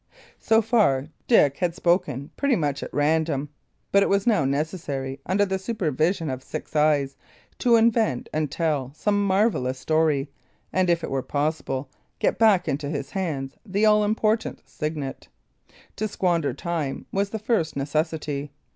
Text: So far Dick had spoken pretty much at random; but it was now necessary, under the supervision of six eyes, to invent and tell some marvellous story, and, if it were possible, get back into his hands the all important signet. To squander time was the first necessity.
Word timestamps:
So 0.39 0.63
far 0.63 1.09
Dick 1.27 1.57
had 1.57 1.75
spoken 1.75 2.31
pretty 2.35 2.55
much 2.55 2.81
at 2.81 2.91
random; 2.91 3.49
but 3.91 4.01
it 4.01 4.09
was 4.09 4.25
now 4.25 4.45
necessary, 4.45 5.19
under 5.27 5.45
the 5.45 5.59
supervision 5.59 6.27
of 6.31 6.41
six 6.41 6.75
eyes, 6.75 7.15
to 7.59 7.75
invent 7.75 8.27
and 8.33 8.49
tell 8.49 8.91
some 8.95 9.23
marvellous 9.27 9.77
story, 9.77 10.31
and, 10.73 10.89
if 10.89 11.03
it 11.03 11.11
were 11.11 11.21
possible, 11.21 11.87
get 12.17 12.39
back 12.39 12.67
into 12.67 12.89
his 12.89 13.11
hands 13.11 13.55
the 13.63 13.85
all 13.85 14.03
important 14.03 14.63
signet. 14.67 15.27
To 15.97 16.07
squander 16.07 16.51
time 16.55 17.05
was 17.11 17.29
the 17.29 17.37
first 17.37 17.75
necessity. 17.75 18.49